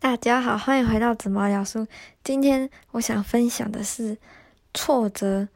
[0.00, 1.86] 大家好，欢迎回到紫毛聊书。
[2.24, 4.16] 今天我想分享的是
[4.72, 5.46] 挫折。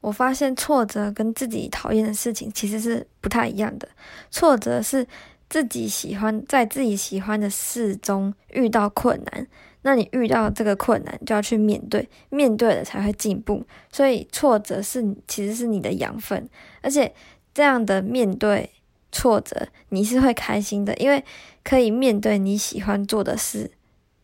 [0.00, 3.88] 我发现挫折跟自己讨厌的事情其实是不太一样的。
[4.30, 5.04] 挫折是
[5.50, 9.44] 自己喜欢，在自己喜欢的事中遇到困难，
[9.82, 13.66] 那你遇到这个困难就要去面对，面对了才会进步。
[13.90, 16.48] 所以挫折是其实是你的养分，
[16.82, 17.12] 而且
[17.52, 18.70] 这样的面对
[19.10, 21.24] 挫折，你是会开心的，因为
[21.64, 23.72] 可以面对你喜欢做的事。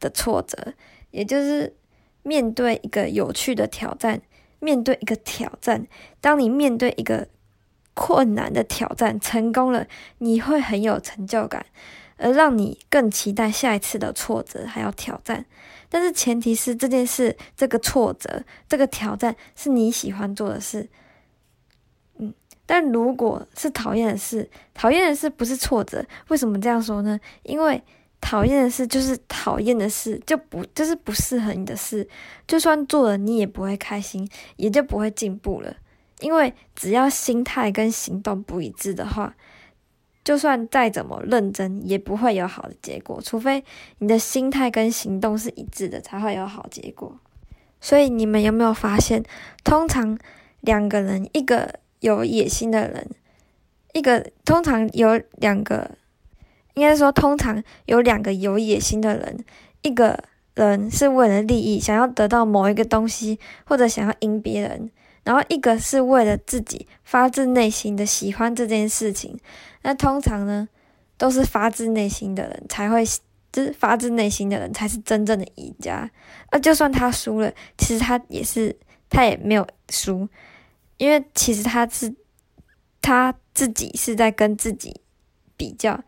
[0.05, 0.75] 的挫折，
[1.11, 1.75] 也就是
[2.23, 4.21] 面对一个有趣的挑战，
[4.59, 5.87] 面对一个挑战。
[6.21, 7.27] 当你面对一个
[7.95, 9.87] 困难的挑战成功了，
[10.19, 11.65] 你会很有成就感，
[12.19, 15.47] 而让你更期待下一次的挫折还要挑战。
[15.89, 20.89] 但是前提是这件事、这个挫折、这个挑战是你喜欢做的事。
[22.19, 22.35] 嗯，
[22.67, 27.19] 但如果是讨厌的事，讨厌的事不是挫折，为什么这样说呢？
[27.45, 27.83] 因为。
[28.27, 32.09] 讨厌的事就是讨厌的事，就不就是不适合你的事，
[32.47, 34.27] 就算做了你也不会开心，
[34.57, 35.77] 也就不会进步了。
[36.21, 39.37] 因为只要心态跟行动不一致的话，
[40.25, 43.21] 就算再怎么认真，也不会有好的结果。
[43.23, 43.63] 除非
[43.99, 47.15] 你的心态跟行动是一致的，才会有好结果。
[47.79, 49.23] 所以你们有没有发现，
[49.63, 50.19] 通常
[50.63, 53.11] 两个人，一个有野心的人，
[53.93, 55.91] 一个通常有两个。
[56.75, 59.45] 应该说，通常有两个有野心的人，
[59.83, 64.89] 一个人是为了利益，想要得到某一个东西，或者想要赢别人；
[65.23, 69.39] 然后一个是为了自己发自内心的喜欢这件事情。
[69.83, 70.69] 那通常呢，
[71.17, 73.05] 都是发自内心的人才会，
[73.53, 76.11] 就是发自内心的人才是真正的赢家。
[76.51, 78.77] 那就算他输了，其实他也是，
[79.09, 80.29] 他也没有输，
[80.97, 82.13] 因为其实他是
[83.01, 85.01] 他自己是在跟自己
[85.57, 86.03] 比较。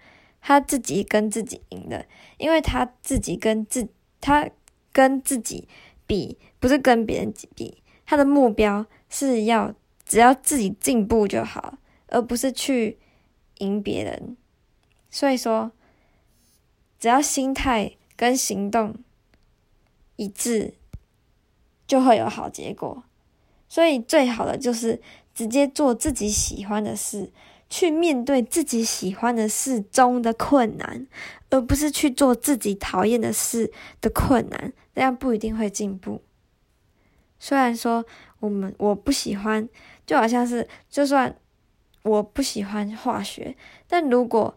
[0.46, 2.06] 他自己跟自己赢的，
[2.38, 3.88] 因为他自己跟自
[4.20, 4.48] 他
[4.92, 5.66] 跟自己
[6.06, 7.82] 比，不是跟别人比。
[8.04, 9.74] 他的目标是要
[10.04, 12.96] 只要自己进步就好，而不是去
[13.58, 14.36] 赢别人。
[15.10, 15.72] 所以说，
[17.00, 18.94] 只要心态跟行动
[20.14, 20.74] 一致，
[21.88, 23.02] 就会有好结果。
[23.68, 25.02] 所以最好的就是
[25.34, 27.32] 直接做自己喜欢的事。
[27.68, 31.06] 去面对自己喜欢的事中的困难，
[31.50, 36.22] 而不是去做自己讨厌的事的困难，这样不一定会进步。
[37.38, 38.04] 虽然说
[38.40, 39.68] 我们我不喜欢，
[40.06, 41.36] 就好像是就算
[42.02, 43.56] 我不喜欢化学，
[43.86, 44.56] 但如果。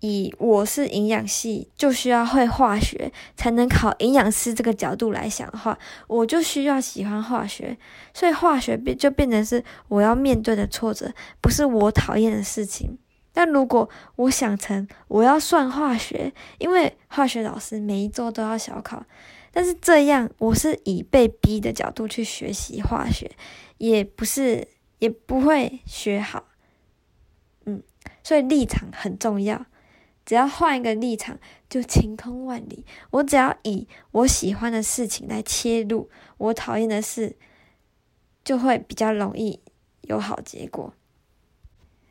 [0.00, 5.76] 以我是营养系，就需要会化学才能考营养师这个角度来想的话，
[6.06, 7.76] 我就需要喜欢化学，
[8.14, 12.96] 所以化学变就变成是我要面对的挫折，不是我讨厌的事情。
[13.32, 19.04] 但如果我想成我要算化学，因为化学老师每一周都要小考，
[19.52, 23.30] 但是这样我是以被逼的角度去学习化学，
[23.78, 24.66] 也不是
[24.98, 26.44] 也不会学好。
[27.66, 27.82] 嗯，
[28.22, 29.66] 所以立场很重要。
[30.28, 31.38] 只要换一个立场，
[31.70, 32.84] 就晴空万里。
[33.12, 37.34] 我只要以我喜欢的事情来切入，我讨厌的事
[38.44, 39.58] 就会比较容易
[40.02, 40.92] 有好结果。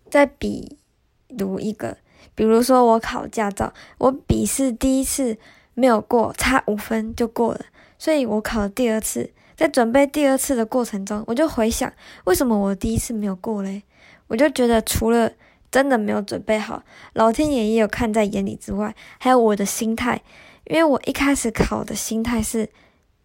[0.10, 0.80] 再比
[1.28, 2.00] 如一个，
[2.34, 5.38] 比如说我考驾照，我笔试第一次
[5.76, 7.66] 没有过，差五分就过了，
[8.00, 9.32] 所以我考了第二次。
[9.56, 13.84] 在准备第二次的过程中，我就回想为什么我第一次没有过嘞？
[14.26, 15.32] 我就觉得除了
[15.70, 16.84] 真的没有准备好，
[17.14, 20.22] 老天爷也有看在眼里之外，还有我的心态，
[20.66, 22.70] 因为我一开始考的心态是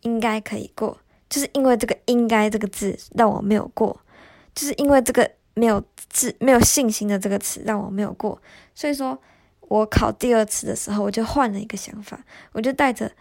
[0.01, 0.99] 应该可以过，
[1.31, 4.01] 就是因为这个“应该”这个字让我没有过，
[4.55, 8.41] 就是因为这个没有字、没有信心的这个词让我没有过，
[8.75, 9.17] 所以说
[9.61, 12.23] 我考第二次的时候，我就换了一个想法，
[12.53, 13.13] 我就带着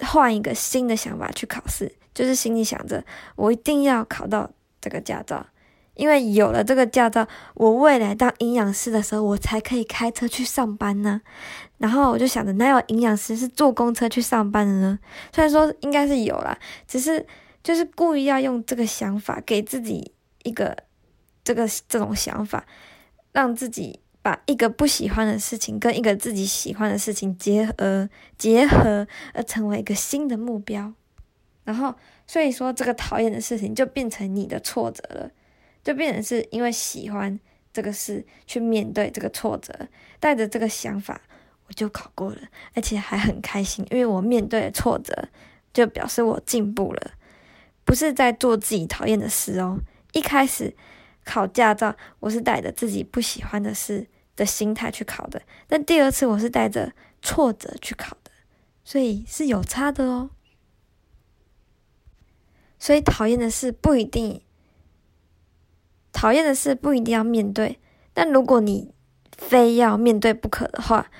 [0.00, 3.02] 换一个新的想法去考试，就是心里想着
[3.36, 4.50] 我一定要考到
[4.80, 5.46] 这个驾照。
[5.94, 11.20] 因为有了这个驾照，我未来当营养师的时候，我才可以开车去上班呢。
[11.78, 14.98] 然后我就想着，哪有营养师是坐公车去上班的呢？
[15.32, 17.24] 虽然说应该是有啦，只是
[17.62, 20.76] 就是故意要用这个想法给自己一个
[21.42, 22.64] 这个这种想法，
[23.32, 28.08] 让自己把一个不喜欢的事情跟一个自己喜欢的事情结合
[28.38, 30.92] 结合，而成为一个新的目标。
[31.64, 31.94] 然后
[32.26, 35.30] 所以说，这个讨厌的事情就变成你的挫折了。
[35.84, 37.38] 就变成是因为喜欢
[37.72, 39.72] 这个事去面对这个挫折，
[40.18, 41.20] 带着这个想法，
[41.68, 42.38] 我就考过了，
[42.74, 45.28] 而且还很开心，因为我面对了挫折，
[45.72, 47.12] 就表示我进步了，
[47.84, 49.78] 不是在做自己讨厌的事哦。
[50.12, 50.74] 一开始
[51.24, 54.06] 考驾照，我是带着自己不喜欢的事
[54.36, 58.30] 的心态去考的，但第二次我是带着挫折去考的，
[58.84, 60.30] 所以是有差的哦。
[62.78, 64.42] 所以讨厌的事不一定，
[66.14, 67.78] 讨厌的事不一定要面对。
[68.14, 68.90] 但如果你
[69.36, 71.10] 非要面对不可的话，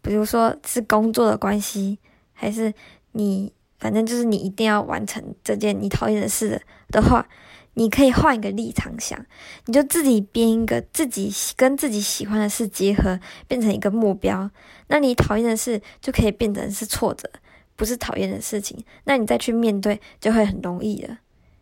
[0.00, 1.98] 比如说是工作的关系，
[2.32, 2.72] 还是
[3.12, 7.28] 你反正就是你一定要完成这件你讨厌的事的话，
[7.74, 9.22] 你可以换一个立场想，
[9.66, 14.50] 你就自己编一个自己跟自己喜欢的事结合，变成一个目标。
[14.88, 17.30] 那你讨厌的事就可以变成是挫折，
[17.76, 18.82] 不是讨厌的事情。
[19.04, 21.18] 那你再去面对就会很容易了。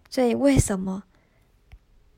[0.09, 1.03] 所以为什么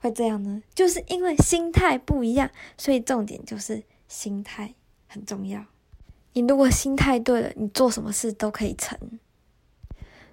[0.00, 0.62] 会这样呢？
[0.74, 4.74] 就是因为心态不一样，所以重点就是心态
[5.06, 5.64] 很重要。
[6.34, 8.96] 你如果心态对了，你做什么事都可以成。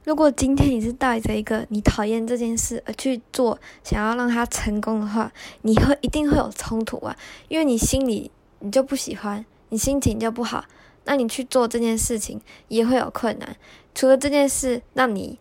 [0.04, 5.34] 如果今天你是带着一个你讨厌这件事而去做，想要让它成功的话，
[5.64, 7.18] 你会一定会有冲突啊，
[7.48, 8.30] 因为你心里
[8.60, 10.64] 你就不喜欢，你心情就不好，
[11.06, 13.56] 那你去做这件事情也会有困难。
[13.96, 15.40] 除了这件事让你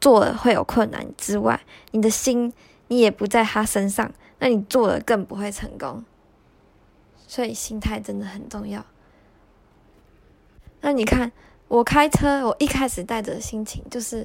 [0.00, 1.60] 做了会有困难之外，
[1.90, 2.52] 你的心
[2.88, 6.04] 你也不在他身上，那你做了更不会成功。
[7.26, 8.84] 所以心态真的很重要。
[10.80, 11.32] 那你看，
[11.66, 14.24] 我开车，我一开始带着心情就是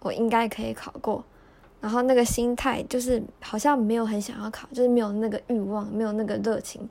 [0.00, 1.24] 我应该可以考过，
[1.80, 6.86] 然后那个心态就是好像没有很想要考，就是没有那个欲望，没有那个热情，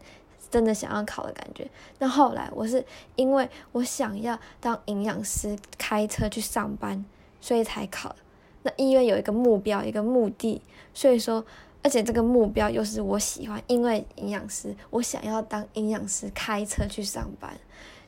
[0.49, 1.69] 真的想要考的感觉。
[1.99, 2.83] 那后来我是
[3.15, 7.05] 因为我想要当营养师，开车去上班，
[7.43, 8.15] 所以才考。
[8.61, 10.61] 那因为有一个目标，一个目的，
[10.93, 11.45] 所以说，
[11.81, 17.53] 而且这个目标又是我喜欢，因为营养师，我想要当营养师，开车去上班。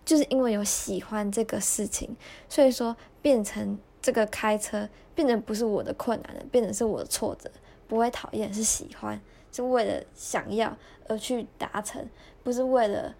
[0.05, 2.15] 就是因为有喜欢这个事情，
[2.47, 7.51] 所以说变成这个开车变成不是我的困难了，变成是我的挫折。
[7.89, 9.19] 不会讨厌，是喜欢，
[9.51, 10.77] 是为了想要
[11.09, 12.07] 而去达成，
[12.41, 13.13] 不是为了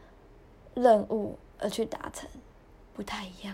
[0.76, 2.30] 任务而去达成，
[2.94, 3.54] 不太一样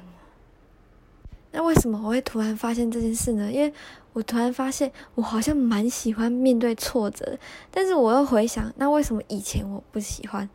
[1.51, 3.51] 那为什么我会突然发现这件事呢？
[3.51, 3.73] 因为
[4.13, 7.37] 我突然发现我好像蛮喜欢面对挫折，
[7.69, 10.49] 但是我又回想，那为什么以前我不喜欢？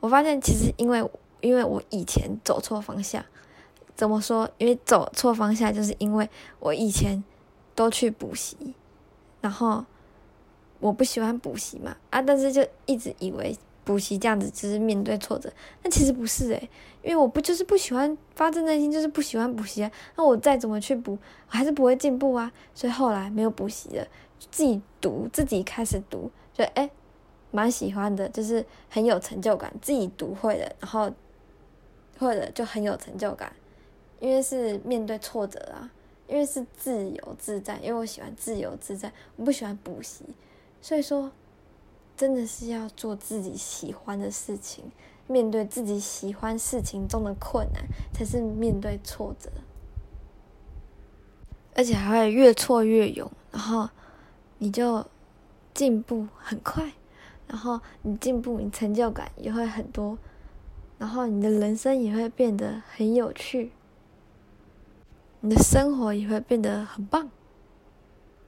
[0.00, 1.04] 我发现其实因为。
[1.42, 3.20] 因为我以前走错方向，
[3.96, 4.48] 怎么说？
[4.58, 6.30] 因为走错方向，就是因为
[6.60, 7.20] 我以前
[7.74, 8.56] 都去补习，
[9.40, 9.84] 然后
[10.78, 15.52] 我不喜欢补习嘛啊，但是就一直以为补习这样子就是面对挫折，
[15.82, 16.70] 那其实不是诶，
[17.02, 21.18] 因为我不就是不喜欢，发自内心就是不喜欢补习啊，那我再怎么去补，
[21.48, 24.06] 我还是不会进步啊，所以后来没有补习了，
[24.50, 26.90] 自己读，自己开始读，就诶
[27.50, 31.10] 蛮喜欢的，就是很有成就感，自己读会了，然后。
[32.18, 33.52] 或者就很有成就感，
[34.20, 35.90] 因为是面对挫折啊，
[36.28, 40.24] 因为是自由自在，因为我喜欢自由自在，我不喜欢补习，
[40.80, 41.32] 所以说
[42.16, 44.84] 真的是要做自己喜欢的事情，
[45.26, 49.50] 面对自己喜欢事情中的困难，才是面对挫折，
[51.74, 53.88] 而且还会越挫越勇，然后
[54.58, 55.04] 你就
[55.74, 56.92] 进步很快，
[57.48, 60.18] 然后你进步，你成就感也会很多。
[60.98, 63.72] 然后你的人生也会变得很有趣，
[65.40, 67.28] 你的生活也会变得很棒。